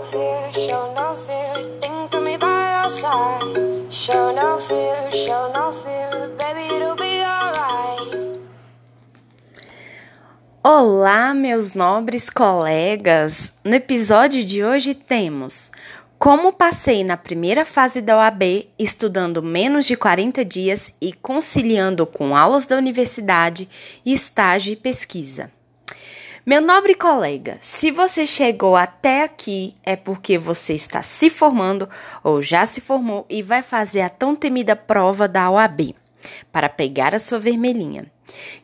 [0.00, 1.54] fear, show no fear.
[1.80, 3.90] Think of me by your side.
[3.90, 6.30] Show no fear, show no fear.
[6.38, 8.40] Baby, it'll be alright.
[10.62, 13.52] Olá, meus nobres colegas!
[13.64, 15.70] No episódio de hoje temos
[16.18, 22.36] como passei na primeira fase da OAB estudando menos de 40 dias e conciliando com
[22.36, 23.66] aulas da universidade,
[24.04, 25.50] estágio e pesquisa.
[26.50, 31.88] Meu nobre colega, se você chegou até aqui é porque você está se formando
[32.24, 35.94] ou já se formou e vai fazer a tão temida prova da OAB
[36.50, 38.10] para pegar a sua vermelhinha.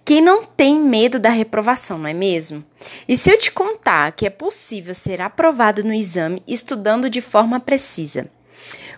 [0.04, 2.64] Quem não tem medo da reprovação, não é mesmo?
[3.06, 7.60] E se eu te contar que é possível ser aprovado no exame estudando de forma
[7.60, 8.28] precisa?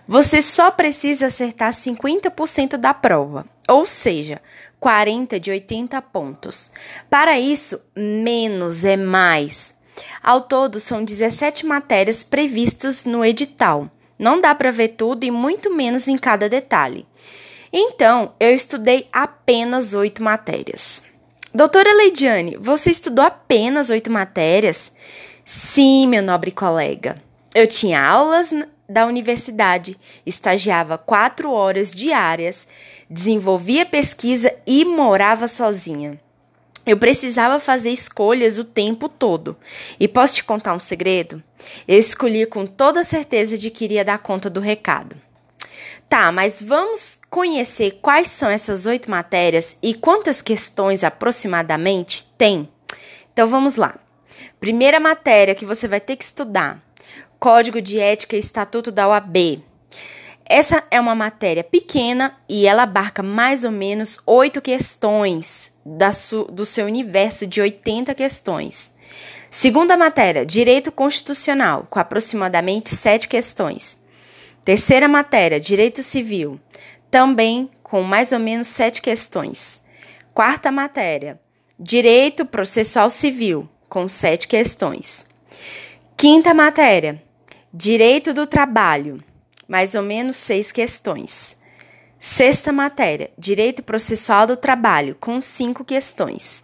[0.09, 4.41] Você só precisa acertar 50% da prova, ou seja,
[4.79, 6.71] 40 de 80 pontos.
[7.07, 9.71] Para isso, menos é mais.
[10.23, 13.87] Ao todo, são 17 matérias previstas no edital.
[14.17, 17.05] Não dá para ver tudo e muito menos em cada detalhe.
[17.71, 21.03] Então, eu estudei apenas oito matérias.
[21.53, 24.91] Doutora Leidiane, você estudou apenas oito matérias?
[25.45, 27.21] Sim, meu nobre colega.
[27.53, 28.51] Eu tinha aulas
[28.89, 29.95] da universidade,
[30.25, 32.67] estagiava quatro horas diárias,
[33.07, 36.19] desenvolvia pesquisa e morava sozinha.
[36.85, 39.55] Eu precisava fazer escolhas o tempo todo.
[39.99, 41.43] E posso te contar um segredo?
[41.87, 45.15] Eu escolhi com toda certeza de que iria dar conta do recado.
[46.09, 52.67] Tá, mas vamos conhecer quais são essas oito matérias e quantas questões aproximadamente tem?
[53.31, 53.95] Então vamos lá.
[54.59, 56.83] Primeira matéria que você vai ter que estudar:
[57.39, 59.63] Código de Ética e Estatuto da OAB.
[60.45, 65.71] Essa é uma matéria pequena e ela abarca mais ou menos oito questões
[66.51, 68.91] do seu universo de 80 questões.
[69.49, 73.97] Segunda matéria, Direito Constitucional, com aproximadamente sete questões.
[74.65, 76.59] Terceira matéria, Direito Civil,
[77.09, 79.79] também com mais ou menos sete questões.
[80.33, 81.39] Quarta matéria,
[81.79, 85.25] Direito Processual Civil, com sete questões.
[86.15, 87.21] Quinta matéria,
[87.73, 89.23] Direito do Trabalho,
[89.67, 91.57] mais ou menos seis questões.
[92.19, 96.63] Sexta matéria, Direito Processual do Trabalho, com cinco questões.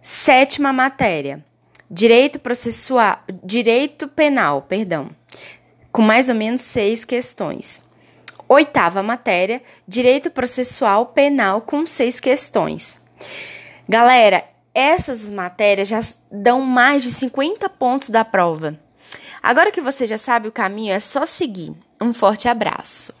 [0.00, 1.44] Sétima matéria,
[1.90, 5.10] Direito Processual, Direito Penal, perdão,
[5.90, 7.82] com mais ou menos seis questões.
[8.48, 12.96] Oitava matéria, Direito Processual Penal, com seis questões.
[13.88, 14.44] Galera,
[14.76, 18.78] essas matérias já dão mais de 50 pontos da prova.
[19.42, 21.72] Agora que você já sabe o caminho, é só seguir.
[21.98, 23.14] Um forte abraço.